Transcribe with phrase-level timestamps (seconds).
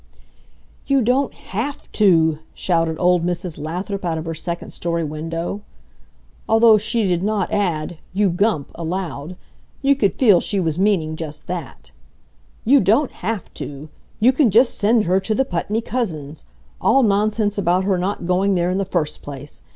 [0.87, 3.59] "You don't HAVE to!" shouted old Mrs.
[3.59, 5.61] Lathrop out of her second story window.
[6.49, 9.35] Although she did not add "You gump!" aloud,
[9.83, 11.91] you could feel she was meaning just that.
[12.65, 13.89] "You don't have to!
[14.19, 16.45] You can just send her to the Putney cousins.
[16.81, 19.61] All nonsense about her not going there in the first place.